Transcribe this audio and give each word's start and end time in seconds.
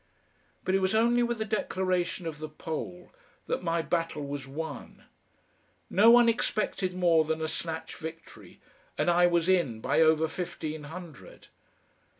But 0.63 0.73
it 0.73 0.79
was 0.79 0.95
only 0.95 1.21
with 1.21 1.37
the 1.37 1.45
declaration 1.45 2.25
of 2.25 2.39
the 2.39 2.49
poll 2.49 3.11
that 3.45 3.61
my 3.61 3.83
battle 3.83 4.25
was 4.25 4.47
won. 4.47 5.03
No 5.91 6.09
one 6.09 6.27
expected 6.27 6.95
more 6.95 7.23
than 7.23 7.39
a 7.39 7.47
snatch 7.47 7.95
victory, 7.95 8.59
and 8.97 9.11
I 9.11 9.27
was 9.27 9.47
in 9.47 9.79
by 9.79 10.01
over 10.01 10.27
fifteen 10.27 10.85
hundred. 10.85 11.49